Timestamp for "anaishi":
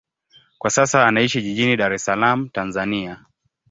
1.07-1.41